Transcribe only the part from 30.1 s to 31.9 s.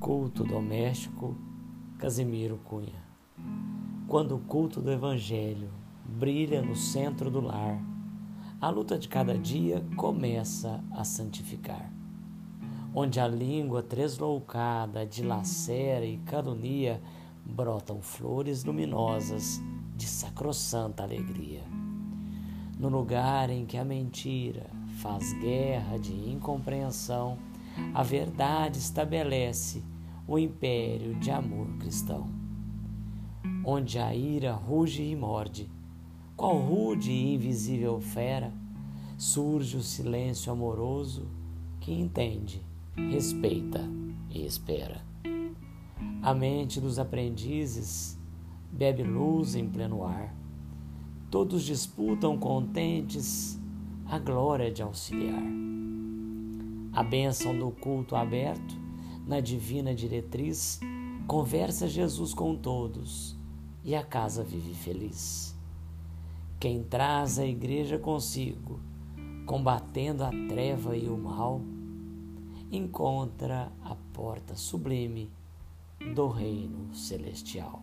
o império de amor